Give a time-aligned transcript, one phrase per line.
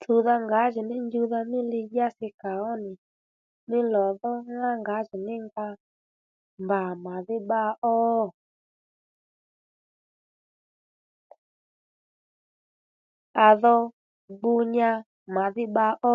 [0.00, 2.92] Tsùwdha ngǎjìní njuwdha mí lidyási kà ó nì
[3.68, 5.66] mí lò dhó nà ŋá ngǎjì ní nga
[6.64, 7.62] mbà màdhí bba
[7.94, 7.94] ó
[13.46, 13.74] à dho
[14.38, 14.90] gbu nya
[15.34, 15.86] màdhí bba